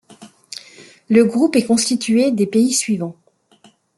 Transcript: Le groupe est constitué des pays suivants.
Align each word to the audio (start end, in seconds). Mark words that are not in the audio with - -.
Le 1.09 1.25
groupe 1.25 1.55
est 1.55 1.67
constitué 1.67 2.31
des 2.31 2.47
pays 2.47 2.73
suivants. 2.73 3.15